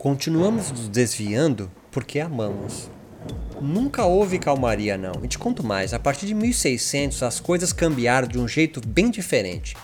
[0.00, 2.88] Continuamos nos desviando porque amamos.
[3.60, 5.12] Nunca houve calmaria, não.
[5.22, 9.10] E te conto mais: a partir de 1600 as coisas cambiaram de um jeito bem
[9.10, 9.76] diferente.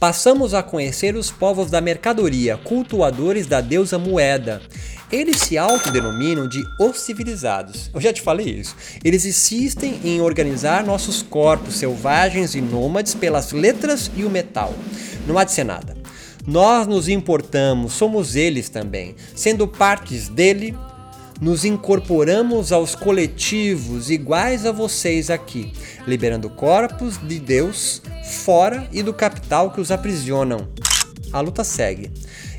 [0.00, 4.62] Passamos a conhecer os povos da mercadoria, cultuadores da deusa moeda.
[5.12, 7.90] Eles se autodenominam de os civilizados.
[7.92, 8.74] Eu já te falei isso.
[9.04, 14.72] Eles insistem em organizar nossos corpos selvagens e nômades pelas letras e o metal.
[15.26, 15.97] Não há de ser nada.
[16.48, 19.14] Nós nos importamos, somos eles também.
[19.34, 20.74] Sendo partes dele,
[21.42, 25.70] nos incorporamos aos coletivos iguais a vocês aqui,
[26.06, 30.66] liberando corpos de Deus fora e do capital que os aprisionam.
[31.34, 32.10] A luta segue.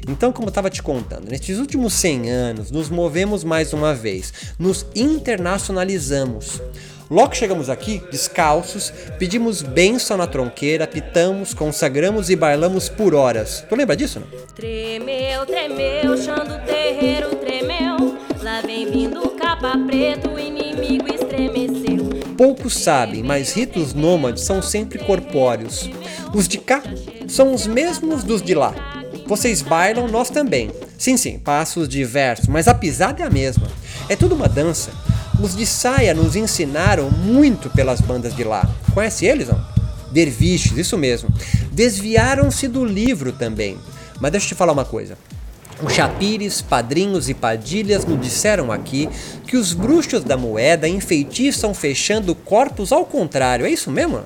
[0.07, 4.53] Então, como eu estava te contando, nestes últimos 100 anos nos movemos mais uma vez,
[4.59, 6.61] nos internacionalizamos.
[7.09, 13.65] Logo chegamos aqui, descalços, pedimos bênção na tronqueira, pitamos, consagramos e bailamos por horas.
[13.67, 14.27] Tu lembra disso, não?
[14.53, 18.15] Tremeu, tremeu, chão do terreiro tremeu.
[18.43, 22.09] Lá vem vindo capa preto, o inimigo estremeceu.
[22.37, 25.89] Poucos sabem, mas ritos nômades são sempre corpóreos.
[26.31, 26.83] Os de cá
[27.27, 28.75] são os mesmos dos de lá.
[29.25, 30.69] Vocês bailam, nós também.
[30.95, 33.67] Sim, sim, passos diversos, mas a pisada é a mesma.
[34.07, 34.91] É tudo uma dança.
[35.41, 38.69] Os de saia nos ensinaram muito pelas bandas de lá.
[38.93, 39.63] Conhece eles, não?
[40.11, 41.29] Derviches, isso mesmo.
[41.71, 43.77] Desviaram-se do livro também.
[44.19, 45.17] Mas deixa eu te falar uma coisa.
[45.81, 49.07] Os chapires, padrinhos e padilhas nos disseram aqui
[49.47, 53.65] que os bruxos da moeda enfeitiçam fechando corpos ao contrário.
[53.65, 54.23] É isso mesmo?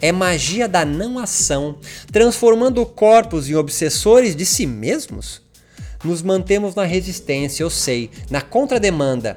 [0.00, 1.76] É magia da não ação,
[2.10, 5.42] transformando corpos em obsessores de si mesmos?
[6.02, 9.36] Nos mantemos na resistência, eu sei, na contrademanda.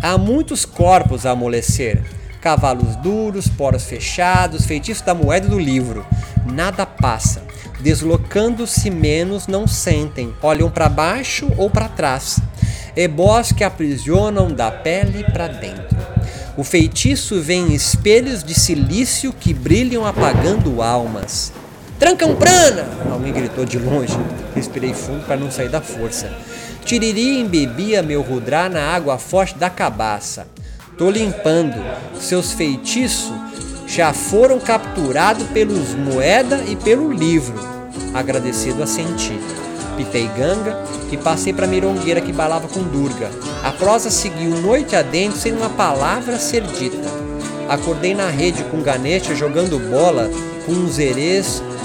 [0.00, 2.02] Há muitos corpos a amolecer.
[2.40, 6.06] Cavalos duros, poros fechados, feitiço da moeda do livro.
[6.52, 7.42] Nada passa.
[7.80, 10.32] Deslocando-se menos, não sentem.
[10.40, 12.38] Olham para baixo ou para trás.
[12.96, 15.98] Ebós que aprisionam da pele para dentro.
[16.56, 21.52] O feitiço vem em espelhos de silício que brilham apagando almas.
[21.98, 22.88] Trancam prana!
[23.10, 24.16] Alguém gritou de longe.
[24.54, 26.30] Respirei fundo para não sair da força.
[26.84, 30.46] Tiriri embebia meu rudrá na água forte da cabaça.
[30.96, 31.74] Tô limpando.
[32.20, 33.32] Seus feitiços
[33.86, 37.58] já foram capturados pelos moeda e pelo livro.
[38.14, 39.38] Agradecido assenti.
[39.96, 40.80] Pitei ganga
[41.10, 43.28] e passei para mirongueira que balava com Durga.
[43.64, 47.08] A prosa seguiu noite adentro sem uma palavra ser dita.
[47.68, 50.30] Acordei na rede com Ganesha jogando bola
[50.64, 51.60] com os erês